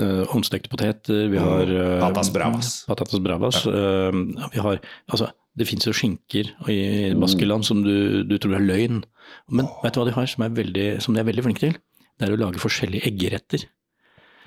uh, 0.00 0.66
poteter. 0.72 1.28
Vi 1.30 1.44
har 1.44 1.70
uh, 1.76 2.00
Patatas 2.08 2.32
bravas. 2.34 2.74
Patatas 2.88 3.22
bravas. 3.22 3.62
uh, 3.68 4.48
vi 4.56 4.64
har, 4.64 4.80
altså, 5.12 5.30
det 5.54 5.68
fins 5.68 5.86
jo 5.86 5.94
skinker 5.94 6.50
i 6.70 6.78
Baskeland 7.18 7.66
som 7.66 7.84
du, 7.84 8.24
du 8.26 8.36
tror 8.42 8.56
er 8.58 8.66
løgn. 8.66 9.04
Men 9.54 9.70
vet 9.84 9.94
du 9.94 10.00
hva 10.00 10.08
de 10.08 10.16
har 10.16 10.28
som, 10.30 10.44
er 10.46 10.56
veldig, 10.56 10.88
som 11.04 11.14
de 11.14 11.22
er 11.22 11.28
veldig 11.28 11.46
flinke 11.46 11.62
til? 11.62 11.76
Det 12.18 12.26
er 12.26 12.34
å 12.34 12.40
lage 12.40 12.62
forskjellige 12.62 13.06
eggeretter. 13.10 13.66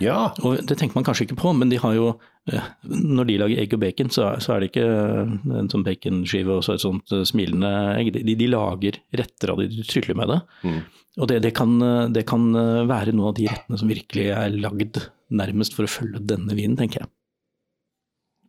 Ja! 0.04 0.34
Og 0.46 0.60
Det 0.68 0.78
tenker 0.78 0.98
man 0.98 1.06
kanskje 1.08 1.26
ikke 1.26 1.40
på, 1.40 1.54
men 1.58 1.72
de 1.72 1.80
har 1.82 1.96
jo 1.98 2.12
eh, 2.52 2.68
Når 2.86 3.30
de 3.30 3.38
lager 3.42 3.64
egg 3.64 3.74
og 3.74 3.82
bacon, 3.82 4.12
så, 4.14 4.30
så 4.44 4.54
er 4.54 4.62
det 4.62 4.70
ikke 4.70 4.86
eh, 4.86 5.34
en 5.62 5.72
sånn 5.72 5.86
baconskive 5.88 6.60
og 6.60 6.64
så 6.66 6.76
et 6.76 6.86
sånt 6.86 7.16
eh, 7.16 7.26
smilende 7.28 7.72
egg. 7.98 8.14
De, 8.20 8.38
de 8.38 8.50
lager 8.52 9.02
retter 9.18 9.54
av 9.54 9.62
det, 9.62 9.72
de 9.74 9.88
tryller 9.88 10.20
med 10.20 10.34
det. 10.34 10.40
Mm. 10.68 10.80
Og 11.18 11.32
det, 11.32 11.42
det, 11.48 11.54
kan, 11.58 11.72
det 12.14 12.28
kan 12.30 12.44
være 12.86 13.16
noen 13.16 13.32
av 13.32 13.38
de 13.40 13.48
rettene 13.50 13.80
som 13.82 13.90
virkelig 13.90 14.28
er 14.38 14.54
lagd 14.54 15.02
nærmest 15.34 15.74
for 15.74 15.88
å 15.88 15.90
følge 15.90 16.22
denne 16.30 16.54
vinen, 16.54 16.78
tenker 16.78 17.02
jeg. 17.02 17.14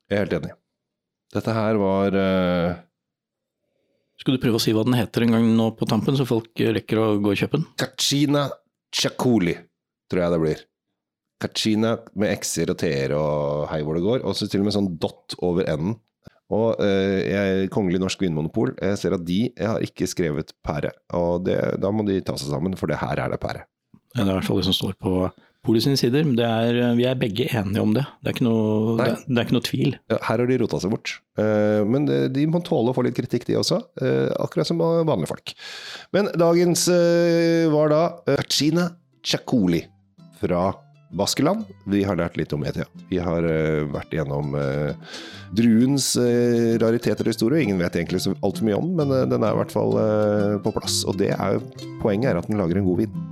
Jeg 0.08 0.18
er 0.18 0.26
helt 0.26 0.36
enig. 0.42 0.56
Dette 1.34 1.54
her 1.56 1.78
var 1.80 2.16
uh... 2.16 2.78
Skal 4.18 4.34
du 4.34 4.42
prøve 4.42 4.58
å 4.58 4.62
si 4.62 4.74
hva 4.74 4.82
den 4.86 4.96
heter 4.98 5.24
en 5.24 5.36
gang 5.36 5.46
nå 5.54 5.68
på 5.78 5.86
tampen, 5.88 6.16
så 6.18 6.26
folk 6.26 6.50
eh, 6.58 6.72
rekker 6.74 6.98
å 6.98 7.06
gå 7.22 7.34
og 7.34 7.38
kjøpe 7.38 7.60
den? 7.60 7.68
Kachina 7.78 8.48
chakuli, 8.94 9.54
tror 10.10 10.24
jeg 10.24 10.34
det 10.34 10.40
blir. 10.42 10.64
Kachina 11.38 11.92
med 12.18 12.32
x-er 12.40 12.72
og 12.72 12.80
t-er 12.80 13.14
og 13.14 13.68
hei 13.70 13.78
hvor 13.86 13.94
det 13.94 14.02
går. 14.02 14.24
Og 14.26 14.34
så 14.34 14.48
til 14.50 14.64
og 14.64 14.66
med 14.66 14.74
sånn 14.74 14.90
dot 14.98 15.36
over 15.38 15.68
n-en. 15.70 15.94
Og 16.48 16.80
uh, 16.80 17.18
jeg, 17.20 17.68
Kongelig 17.74 18.00
norsk 18.00 18.22
vinmonopol, 18.24 18.72
jeg 18.80 18.96
ser 18.96 19.14
at 19.18 19.24
de 19.28 19.42
jeg 19.50 19.68
har 19.68 19.84
ikke 19.84 20.08
skrevet 20.08 20.54
pære. 20.64 20.94
Og 21.18 21.44
det, 21.44 21.58
da 21.78 21.92
må 21.92 22.06
de 22.08 22.22
ta 22.24 22.38
seg 22.40 22.50
sammen, 22.54 22.76
for 22.80 22.90
det 22.90 22.98
her 23.02 23.20
er 23.20 23.34
det 23.34 23.40
pære. 23.42 23.66
Ja, 24.16 24.22
Det 24.22 24.24
er 24.24 24.32
i 24.32 24.38
hvert 24.38 24.48
fall 24.48 24.62
det 24.62 24.68
som 24.70 24.76
står 24.76 24.96
på 24.98 25.12
Polet 25.66 25.82
sine 25.84 25.98
sider. 25.98 26.22
er, 26.22 26.76
eh, 26.78 26.94
vi 26.96 27.04
er 27.04 27.14
begge 27.18 27.48
enige 27.50 27.82
om 27.82 27.92
det. 27.96 28.04
Det 28.22 28.30
er 28.30 28.36
ikke 28.36 28.46
noe, 28.46 28.96
det, 29.00 29.08
det 29.26 29.38
er 29.40 29.44
ikke 29.48 29.56
noe 29.58 29.66
tvil. 29.66 29.96
Ja, 30.08 30.18
her 30.28 30.38
har 30.38 30.46
de 30.46 30.58
rota 30.62 30.80
seg 30.80 30.90
bort. 30.94 31.16
Eh, 31.36 31.82
men 31.84 32.06
de 32.06 32.46
må 32.46 32.62
tåle 32.64 32.92
å 32.92 32.96
få 32.96 33.04
litt 33.04 33.18
kritikk, 33.18 33.44
de 33.48 33.58
også. 33.58 33.80
eh, 34.00 34.28
akkurat 34.38 34.66
som 34.70 34.78
vanlige 34.78 35.28
folk. 35.32 35.54
Men 36.14 36.30
dagens 36.38 36.86
eh, 36.94 37.66
var 37.74 37.88
da 37.92 38.02
eh, 38.28 38.36
Kachina 38.44 38.90
chakuli 39.26 39.82
fra 40.40 40.70
Baskeland. 41.10 41.64
Vi 41.88 42.02
har 42.04 42.16
lært 42.20 42.36
litt 42.36 42.52
om 42.52 42.62
ETA. 42.68 42.84
Vi 43.10 43.18
har 43.18 43.42
eh, 43.48 43.82
vært 43.90 44.12
gjennom 44.14 44.54
eh, 44.54 44.92
druens 45.56 46.12
eh, 46.20 46.76
rariteter 46.80 47.24
og 47.26 47.32
historie. 47.34 47.64
Ingen 47.64 47.80
vet 47.82 47.96
egentlig 47.98 48.20
så 48.24 48.34
altfor 48.44 48.68
mye 48.68 48.78
om, 48.78 48.90
men 49.02 49.10
eh, 49.10 49.26
den 49.28 49.42
er 49.42 49.56
i 49.56 49.60
hvert 49.62 49.72
fall 49.74 49.96
eh, 49.98 50.56
på 50.62 50.72
plass. 50.78 51.02
Og 51.08 51.18
det 51.18 51.32
er 51.34 51.58
poenget 52.02 52.30
er 52.30 52.40
at 52.42 52.46
den 52.48 52.60
lager 52.60 52.78
en 52.78 52.88
god 52.92 53.02
vin. 53.04 53.22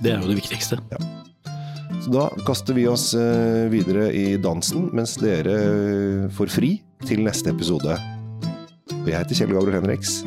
Det 0.00 0.14
er 0.14 0.22
jo 0.22 0.30
det 0.32 0.40
viktigste. 0.40 0.80
Så 2.00 2.10
da 2.14 2.30
kaster 2.46 2.74
vi 2.74 2.86
oss 2.88 3.10
eh, 3.14 3.68
videre 3.72 4.08
i 4.16 4.36
dansen, 4.40 4.88
mens 4.96 5.18
dere 5.20 5.56
eh, 5.66 6.30
får 6.32 6.54
fri 6.54 6.72
til 7.04 7.20
neste 7.26 7.52
episode. 7.52 7.98
Og 9.02 9.08
jeg 9.08 9.18
heter 9.18 9.42
Kjell 9.42 9.54
Gabriel 9.56 9.80
Henriks. 9.82 10.20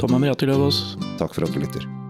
Tom 0.00 0.18
Amriati 0.18 0.48
Løvaas. 0.48 0.84
Takk 1.20 1.36
for 1.36 1.48
at 1.48 1.56
du 1.56 1.64
lytter. 1.64 2.01